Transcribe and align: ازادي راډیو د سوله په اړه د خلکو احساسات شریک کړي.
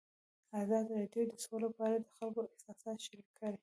ازادي 0.61 0.91
راډیو 1.01 1.23
د 1.31 1.33
سوله 1.45 1.67
په 1.75 1.81
اړه 1.87 1.97
د 2.01 2.05
خلکو 2.17 2.39
احساسات 2.51 2.97
شریک 3.05 3.27
کړي. 3.39 3.57